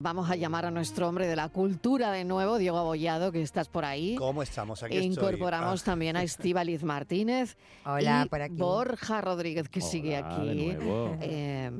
[0.00, 3.68] Vamos a llamar a nuestro hombre de la cultura de nuevo, Diego Abollado, que estás
[3.68, 4.14] por ahí.
[4.14, 4.80] ¿Cómo estamos?
[4.84, 5.10] Aquí estoy.
[5.10, 7.56] incorporamos Ah, también a Estíbaliz Martínez.
[7.84, 8.54] Hola, y por aquí.
[8.54, 10.46] Borja Rodríguez, que sigue aquí.
[10.46, 11.16] de nuevo.
[11.20, 11.72] Eh,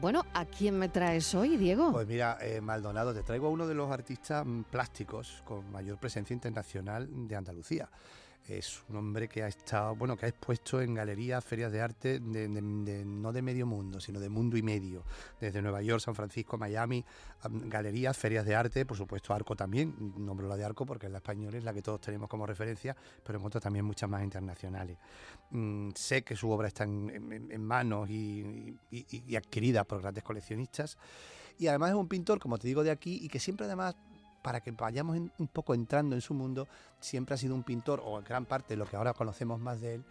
[0.00, 1.92] bueno, ¿a quién me traes hoy, Diego?
[1.92, 5.96] Pues mira, eh, Maldonado, te traigo a uno de los artistas mm, plásticos con mayor
[5.96, 7.88] presencia internacional de Andalucía.
[8.48, 12.18] Es un hombre que ha estado, bueno, que ha expuesto en galerías, ferias de arte,
[12.20, 15.04] no de medio mundo, sino de mundo y medio.
[15.40, 17.04] Desde Nueva York, San Francisco, Miami,
[17.42, 19.94] am, galerías, ferias de arte, por supuesto Arco también.
[20.16, 22.96] Nombro la de Arco porque es la española, es la que todos tenemos como referencia,
[23.24, 24.98] pero encuentro también muchas más internacionales.
[25.50, 30.98] Mm, sé que su obra está en, manos y- y adquirida por grandes coleccionistas.
[31.58, 33.94] Y además es un pintor, como te digo, de aquí y que siempre además,
[34.42, 36.66] para que vayamos en- un poco entrando en su mundo,
[36.98, 39.94] siempre ha sido un pintor, o en gran parte lo que ahora conocemos más de
[39.96, 40.04] él,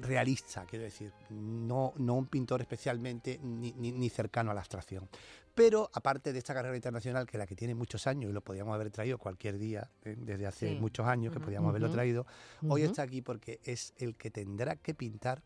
[0.00, 5.08] realista, quiero decir, no, no un pintor especialmente ni, ni- ni cercano a la abstracción.
[5.54, 8.74] Pero aparte de esta carrera internacional, que la que tiene muchos años y lo podíamos
[8.74, 10.80] haber traído cualquier día, eh, desde hace Sí.
[10.80, 12.26] muchos años que podíamos haberlo traído,
[12.68, 15.42] hoy está aquí porque es el que tendrá que pintar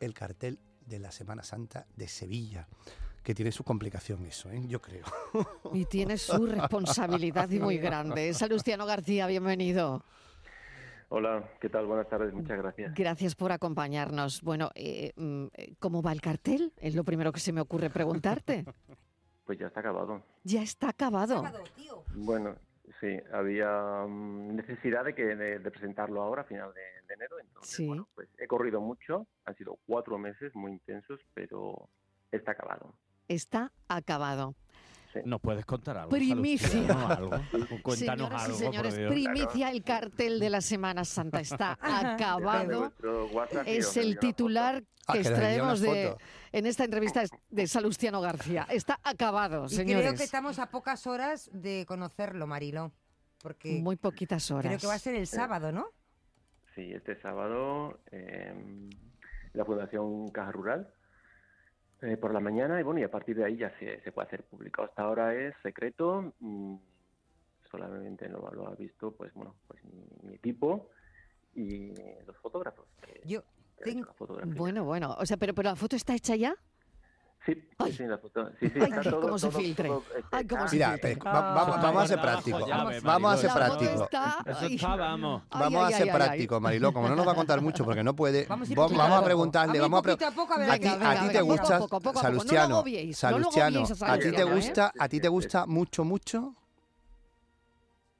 [0.00, 2.66] el cartel de la Semana Santa de Sevilla,
[3.22, 4.62] que tiene su complicación eso, ¿eh?
[4.66, 5.04] yo creo.
[5.72, 8.32] Y tiene su responsabilidad y muy grande.
[8.34, 10.02] Salustiano García, bienvenido.
[11.10, 11.86] Hola, ¿qué tal?
[11.86, 12.94] Buenas tardes, muchas gracias.
[12.94, 14.42] Gracias por acompañarnos.
[14.42, 16.72] Bueno, eh, mm, eh, ¿cómo va el cartel?
[16.76, 18.64] Es lo primero que se me ocurre preguntarte.
[19.44, 20.22] Pues ya está acabado.
[20.44, 21.42] Ya está acabado.
[21.74, 22.04] Tío.
[22.14, 22.56] Bueno,
[23.00, 27.38] sí, había mm, necesidad de, que, de, de presentarlo ahora, a final de, de enero.
[27.40, 27.86] Entonces, Sí.
[27.86, 31.88] bueno, pues he corrido mucho, han sido cuatro meses muy intensos, pero
[32.30, 32.92] está acabado.
[33.28, 34.54] Está acabado.
[35.24, 36.10] ¿Nos puedes contar algo?
[36.10, 36.68] Primicia.
[36.68, 37.30] Salustiano, algo?
[37.82, 39.12] Cuéntanos Señoras algo, y señores, por Dios.
[39.12, 42.92] primicia, el cartel de la Semana Santa está acabado.
[43.66, 46.14] y Es el titular Ah, que extraemos de,
[46.52, 48.66] en esta entrevista de Salustiano García.
[48.68, 50.02] Está acabado, Y señores.
[50.06, 52.92] creo que estamos a pocas horas de conocerlo, Marilo.
[53.42, 54.66] Porque Muy poquitas horas.
[54.66, 55.86] creo que va a ser el sábado, ¿no?
[56.74, 58.90] Sí, este sábado en
[59.54, 60.92] la Fundación Caja Rural
[62.02, 64.26] eh, por la mañana y bueno, y a partir de ahí ya se, se puede
[64.28, 64.82] hacer público.
[64.82, 66.76] Hasta ahora es secreto, mm,
[67.70, 70.88] solamente lo, lo ha visto pues bueno, pues mi, mi equipo
[71.54, 71.92] y
[72.26, 72.86] los fotógrafos.
[73.02, 73.42] que- Yo
[73.76, 74.14] que tengo-.
[74.58, 75.14] Bueno, bueno.
[75.18, 76.54] O sea, pero, pero la foto está hecha ya.
[77.46, 77.92] Sí, sí, Ay.
[77.92, 78.50] sí, la foto.
[78.60, 79.88] Sí, sí, Ay, está todo- cómo se todo- filtre.
[79.88, 81.12] todo, este, Ay, cómo ah, se Mira, filtre.
[81.12, 82.18] eh, va- va- vamos a ser
[82.66, 83.50] llave, Vamos a ser
[84.02, 84.38] está...
[84.46, 85.42] Eso está, vamos.
[85.84, 86.92] a ser prácticos, Mariló.
[86.92, 89.78] Como no nos va a contar mucho porque no puede, Vamos vamos, a preguntarle.
[89.78, 91.80] A vamos a pre- a poco, a ver, a ti, venga, te gusta,
[92.20, 92.84] Salustiano,
[93.14, 96.54] Salustiano, a ti te gusta, a ti te gusta mucho, mucho.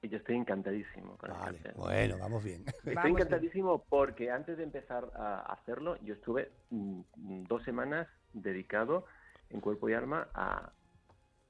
[0.09, 1.73] Y yo estoy encantadísimo con el Vale, cartel.
[1.77, 2.65] bueno, vamos bien.
[2.67, 7.01] Estoy Vamos encantadísimo porque antes de empezar a hacerlo, yo estuve mm,
[7.47, 9.05] dos semanas dedicado
[9.51, 10.73] en cuerpo y alma a,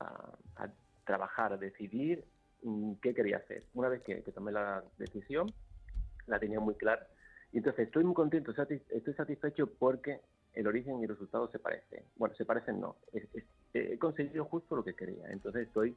[0.01, 0.69] a- a
[1.05, 2.25] trabajar, a decidir
[2.65, 3.63] mm, qué quería hacer.
[3.75, 5.55] Una vez que, que tomé la decisión,
[6.27, 7.07] la tenía muy clara.
[7.53, 10.21] Y entonces estoy muy contento, satis- estoy satisfecho porque
[10.55, 12.03] el origen y el resultado se parecen.
[12.17, 12.97] Bueno, se parecen no.
[13.13, 15.29] Es- es- he conseguido justo lo que quería.
[15.31, 15.97] Entonces estoy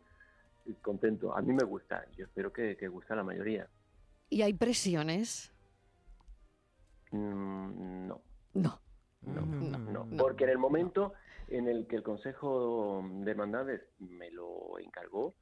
[0.82, 1.36] contento.
[1.36, 2.06] A mí me gusta.
[2.18, 3.68] Yo espero que, que guste a la mayoría.
[4.30, 5.52] ¿Y hay presiones?
[7.12, 8.22] Mm, no.
[8.54, 8.80] No.
[9.24, 11.14] No, Mm, no, no, porque en el momento
[11.48, 15.36] en el que el Consejo de Hermandades me lo encargó,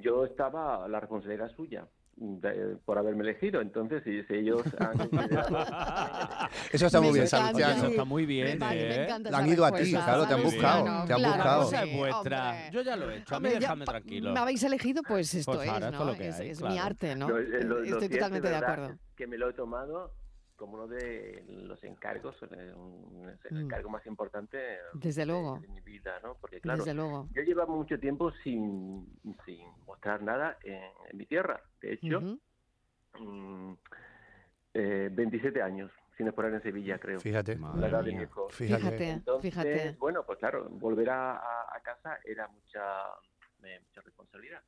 [0.00, 3.60] yo estaba, la responsabilidad era suya de- por haberme elegido.
[3.60, 4.98] Entonces, si, si ellos han.
[6.72, 7.84] Eso está muy bien, Salustiano.
[7.88, 9.04] está muy bien, Vale, me ¿eh?
[9.04, 11.62] encanta La han ido a ti, claro, te han buscado, te han claro, buscado.
[11.64, 12.48] Cosa es vuestra.
[12.50, 12.70] hombre.
[12.72, 13.34] Yo ya lo he hecho.
[13.34, 14.32] A mí Hombre, déjame tranquilo.
[14.32, 16.00] Me habéis elegido, pues esto Pues es, esto ¿no?
[16.00, 16.74] es lo que es hay, es claro.
[16.74, 17.28] mi arte, ¿no?
[17.28, 18.98] Lo- lo Estoy totalmente de acuerdo.
[19.16, 20.12] Que me lo he tomado
[20.56, 23.60] como uno de los encargos, eh, un- el Mm.
[23.64, 24.58] encargo más importante
[24.94, 25.58] Desde de- luego.
[25.60, 26.36] de mi vida, ¿no?
[26.40, 27.28] Porque claro, Desde luego.
[27.32, 29.06] yo llevaba mucho tiempo sin,
[29.44, 31.60] sin mostrar nada en, en mi tierra.
[31.80, 32.20] De hecho,
[33.18, 33.72] mm,
[34.74, 37.18] eh, 27 años sin exponer en Sevilla, creo.
[37.20, 38.48] Fíjate, la edad de mi hijo.
[38.50, 38.82] fíjate.
[38.82, 39.96] Fíjate, Entonces, fíjate.
[39.98, 43.06] bueno, pues claro, volver a, a- a casa era mucha,
[43.64, 44.62] eh, mucha responsabilidad.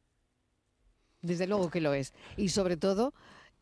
[1.22, 2.12] Desde luego que lo es.
[2.37, 3.12] Y sobre todo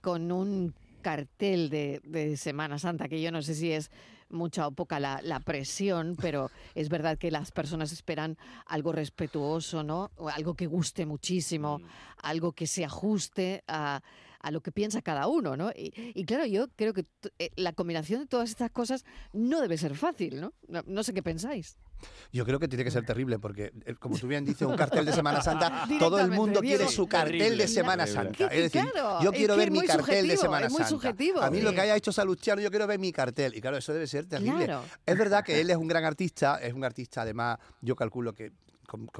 [0.00, 3.90] con un cartel de, de Semana Santa, que yo no sé si es
[4.30, 8.36] mucha o poca la, la presión, pero es verdad que las personas esperan
[8.66, 10.10] algo respetuoso, ¿no?
[10.16, 11.84] O algo que guste muchísimo, Mm.
[12.22, 14.00] algo que se ajuste a,
[14.40, 15.70] a lo que piensa cada uno, ¿no?
[15.76, 17.04] Y, y claro, yo creo que
[17.38, 20.52] eh, la combinación de todas estas cosas no debe ser fácil, ¿no?
[20.68, 21.76] No, no sé qué pensáis.
[22.32, 25.04] Yo creo que tiene que ser terrible porque, eh, como tú bien dices, un cartel
[25.04, 28.06] de Semana Santa, todo el mundo quiere su cartel Terrible, de Semana.
[28.06, 28.46] Santa.
[28.48, 28.90] Es decir,
[29.22, 30.90] yo es quiero que ver mi cartel de Semana es muy Santa.
[30.90, 31.42] subjetivo.
[31.42, 33.54] A mí lo que haya hecho Salustiano, yo quiero ver mi cartel.
[33.54, 34.64] Y claro, eso debe ser terrible.
[34.64, 34.84] Claro.
[35.06, 38.52] Es verdad que él es un gran artista, es un artista además, yo calculo que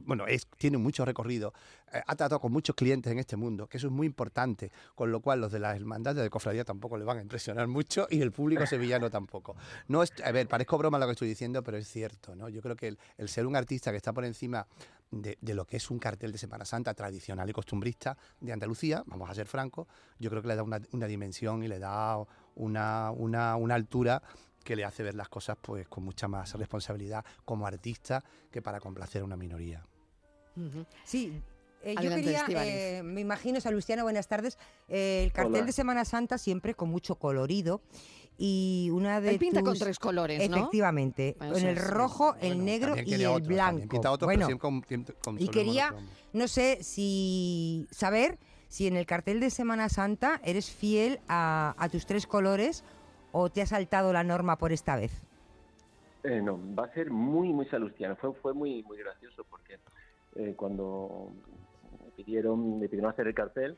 [0.04, 0.24] bueno,
[0.58, 1.52] tiene mucho recorrido,
[1.92, 5.10] eh, ha tratado con muchos clientes en este mundo, que eso es muy importante, con
[5.10, 8.20] lo cual los de las hermandades de cofradía tampoco le van a impresionar mucho y
[8.20, 9.56] el público sevillano tampoco.
[9.88, 12.48] No es, a ver, parezco broma lo que estoy diciendo, pero es cierto, ¿no?
[12.48, 14.66] Yo creo que el, ser un artista que está por encima
[15.10, 19.02] de, de lo que es un cartel de Semana Santa tradicional y costumbrista de Andalucía,
[19.06, 19.86] vamos a ser francos,
[20.18, 22.18] yo creo que le da una, una dimensión y le da
[22.56, 24.22] una, una, una altura
[24.64, 28.80] que le hace ver las cosas pues con mucha más responsabilidad como artista que para
[28.80, 29.84] complacer a una minoría.
[31.04, 31.40] Sí.
[31.82, 34.56] eh, yo quería, eh, me imagino, Salustiano, buenas tardes.
[34.88, 35.66] eh, el cartel Hola.
[35.66, 37.82] de Semana Santa siempre con mucho colorido
[38.38, 40.56] y una de Él pinta con tres colores, ¿no?
[40.56, 43.88] Efectivamente, con el rojo, el Bueno, negro y el blanco.
[43.88, 46.12] pinta bueno, pero siempre con- con y quería- monocromo.
[46.32, 48.38] no sé si saber
[48.68, 52.82] si en el cartel de Semana Santa eres fiel a, a tus tres colores
[53.36, 55.20] o te has saltado la norma por esta vez.
[56.22, 58.14] Eh, no, va a ser muy, muy salustiano.
[58.14, 59.78] Fue, fue muy, muy gracioso porque
[60.36, 61.32] eh, cuando
[62.04, 63.76] me pidieron, me pidieron hacer el cartel,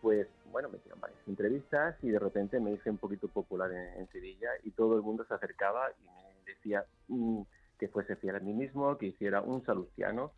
[0.00, 4.00] pues bueno, me hicieron varias entrevistas y de repente me hice un poquito popular en,
[4.00, 7.42] en Sevilla y todo el mundo se acercaba y me decía mm,
[7.78, 10.32] que fuese fiel a mí mismo, que hiciera un salustiano.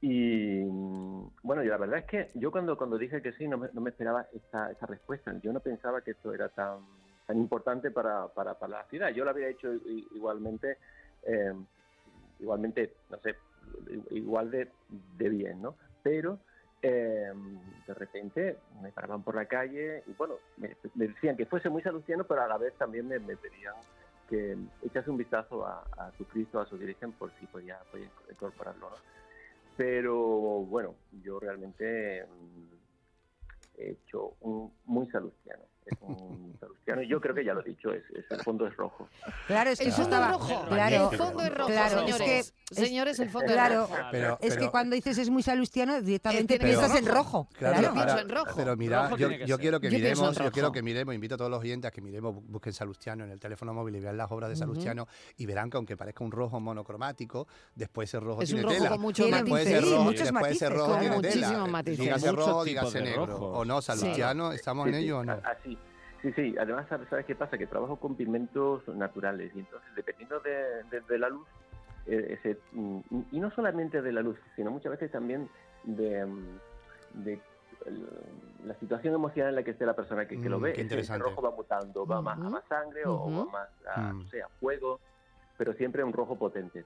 [0.00, 3.58] Y mm, bueno, y la verdad es que yo cuando, cuando dije que sí, no
[3.58, 5.38] me, no me esperaba esta, esta respuesta.
[5.42, 6.78] Yo no pensaba que esto era tan,
[7.28, 9.10] tan importante para, para, para la ciudad.
[9.10, 9.70] Yo lo había hecho
[10.14, 10.78] igualmente,
[11.24, 11.52] eh,
[12.40, 13.36] igualmente, no sé,
[14.12, 14.70] igual de,
[15.18, 15.76] de bien, ¿no?
[16.02, 16.38] Pero
[16.80, 17.30] eh,
[17.86, 22.24] de repente me paraban por la calle y bueno, me, decían que fuese muy salustiano,
[22.24, 23.74] pero a la vez también me, pedían
[24.26, 27.78] que echase un vistazo a, su Cristo, a su Virgen, por si podía,
[28.30, 28.88] incorporarlo.
[29.76, 30.16] Pero
[30.64, 35.64] bueno, yo realmente mm, he hecho un muy salustiano.
[36.60, 39.08] Salustiano, yo creo que ya lo he dicho, es, es- el fondo es rojo.
[39.46, 40.64] Claro, es que El fondo estaba- es rojo.
[40.68, 42.54] Claro, el fondo es rojo, claro, es señores.
[42.68, 44.02] que- señores, el fondo claro, es rojo.
[44.10, 47.48] Pero- es que pero- cuando dices es muy salustiano, directamente Eh, piensas en ser rojo.
[47.58, 47.88] Claro, Claro.
[47.88, 48.52] Yo pienso ahora- en rojo.
[48.56, 49.38] Pero mira, Rojo yo, ser.
[49.58, 52.00] quiero que Yo miremos, yo quiero que miremos, invito a todos los oyentes a que
[52.00, 55.06] miremos, bu- busquen Salustiano en el teléfono móvil y vean las obras de Salustiano
[55.36, 58.76] y verán que aunque parezca un rojo monocromático, después ese rojo Es tiene un rojo
[58.84, 58.96] tela.
[58.96, 59.66] con después matices.
[59.66, 61.00] ese sí, rojo, muchos después ese matices, rojo claro.
[61.00, 61.66] tiene Muchísimos tela.
[61.66, 61.98] matices.
[62.00, 63.22] Dígase rojo, dígase negro.
[63.52, 65.40] O no, Salustiano, ¿estamos en ello o no?
[65.44, 65.77] Así.
[66.22, 66.56] Sí, sí.
[66.58, 67.56] Además, ¿sabes, sabes qué pasa?
[67.58, 71.46] Que trabajo con pigmentos naturales y entonces, dependiendo de, de- de la luz,
[72.06, 73.00] eh, ese, mm,
[73.32, 75.48] y no solamente de la luz, sino muchas veces también
[75.84, 76.58] de, mm,
[77.24, 77.40] de
[77.86, 78.08] el-
[78.64, 80.70] la situación emocional en la que esté la persona que, que lo Mm, ve.
[80.80, 81.22] interesante.
[81.24, 84.18] Ese rojo va mutando, va más a más sangre o va más a, Mm.
[84.24, 85.00] no sé, a fuego,
[85.56, 86.84] pero siempre un rojo potente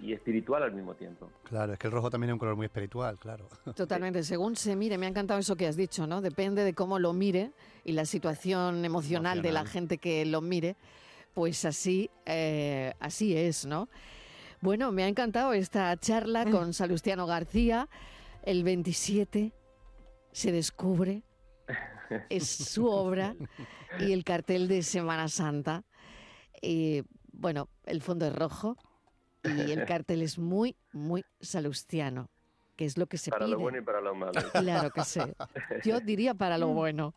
[0.00, 1.30] y espiritual al mismo tiempo.
[1.44, 3.48] Claro, es que el rojo también es un color muy espiritual, claro.
[3.74, 6.20] Totalmente, según se mire, me ha encantado eso que has dicho, ¿no?
[6.20, 7.52] Depende de cómo lo mire
[7.84, 10.76] y la situación emocional, de la gente que lo mire,
[11.34, 13.88] pues así, eh, así es, ¿no?
[14.60, 17.88] Bueno, me ha encantado esta charla con Salustiano García.
[18.42, 19.52] El 27
[20.32, 21.22] se descubre,
[22.28, 23.34] es su obra
[23.98, 25.84] y el cartel de Semana Santa.
[26.60, 27.02] Y
[27.32, 28.76] bueno, el fondo es rojo
[29.44, 32.28] y el cartel es muy, muy salustiano,
[32.76, 33.56] que es lo que se para pide.
[33.56, 34.32] lo bueno y para lo malo.
[34.52, 35.20] Claro que sí.
[35.84, 37.14] Yo diría para lo bueno.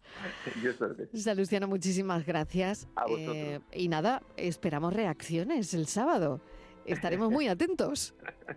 [0.61, 0.71] Yo.
[1.17, 2.87] Salustiano, muchísimas gracias.
[2.95, 3.35] A vosotros.
[3.35, 6.41] Eh, y nada, esperamos reacciones el sábado.
[6.85, 8.13] Estaremos muy atentos.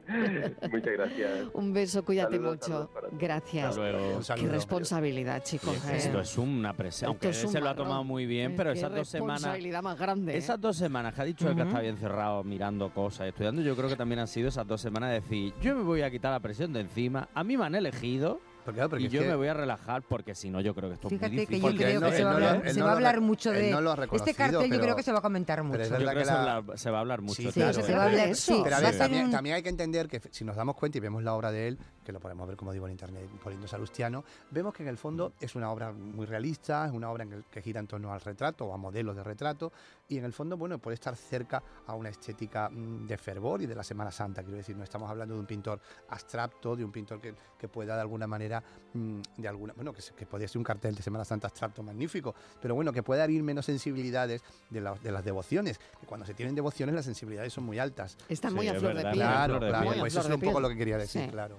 [0.70, 1.49] Muchas gracias.
[1.55, 2.67] Un beso, cuídate Saludos, mucho.
[2.93, 3.19] saludos.
[3.19, 3.69] Gracias.
[3.69, 4.17] Hasta luego.
[4.17, 5.76] Un Qué responsabilidad, chicos.
[5.76, 5.97] Sí, ¿eh?
[5.97, 7.09] Esto es una presión.
[7.11, 7.85] Aunque es un se lo ha marrón.
[7.87, 9.37] tomado muy bien, pero qué esas dos semanas.
[9.37, 10.35] responsabilidad más grande.
[10.35, 10.38] ¿eh?
[10.38, 11.68] Esas dos semanas que ha dicho él que Ujú.
[11.71, 15.11] está bien cerrado mirando cosas, estudiando, yo creo que también han sido esas dos semanas
[15.11, 17.75] de decir, yo me voy a quitar la presión de encima, a mí me han
[17.75, 20.61] elegido Porque, claro, porque y es yo que- me voy a relajar porque si no
[20.61, 21.62] yo creo que esto es Fíjate muy que difícil.
[21.62, 22.94] yo Porque creo él no- que se va a hablar, él se no va a
[22.94, 24.70] lo hablar re- mucho de no lo ha este cartel.
[24.70, 25.73] Yo creo que se va a comentar mucho.
[25.73, 27.35] pero es Yo verdad creo que que se, habla- se va a hablar mucho.
[27.37, 27.96] Sí, Sí, claro, se claro.
[27.96, 28.28] va a hablar.
[28.28, 28.54] Eso.
[28.54, 30.99] Sí, Pero a ver, también, un- también hay que entender que si nos damos cuenta
[30.99, 33.66] y vemos la obra de él, que lo podemos ver, como digo, en internet, poniendo
[33.68, 37.32] Salustiano, vemos que en el fondo es una obra muy realista, es una obra en
[37.32, 39.73] el que gira en torno al retrato o a modelos de retrato,
[40.09, 43.67] y en el fondo, bueno, puede estar cerca a una estética mm, de fervor y
[43.67, 44.43] de la Semana Santa.
[44.43, 47.97] Quiero decir, no estamos hablando de un pintor abstracto, de un pintor que, que pueda
[47.97, 48.63] de alguna manera,
[48.95, 52.35] mm, de alguna, bueno, que, que podría ser un cartel de Semana Santa abstracto magnífico,
[52.61, 56.35] pero bueno, que pueda abrir menos sensibilidades de, la- de las devociones, que cuando se
[56.35, 58.17] tienen devociones las sensibilidades son muy altas.
[58.29, 59.15] Están Sí, muy a flor de piel.
[59.15, 61.29] Claro, claro, pues eso es un poco lo que quería decir, Sí.
[61.31, 61.59] claro.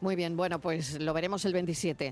[0.00, 2.02] Muy bien, bueno, pues lo veremos el 27.